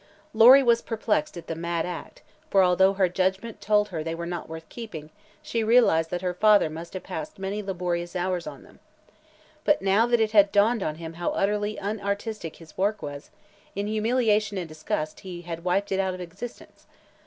[0.33, 4.25] Lory was perplexed at the mad act, for although her judgment told her they were
[4.25, 5.11] not worth keeping,
[5.43, 8.79] she realized that her father must have passed many laborious hours on them.
[9.63, 13.29] But now that it had dawned on him how utterly inartistic his work was,
[13.75, 16.87] in humiliation and disgust he had wiped it out of existence.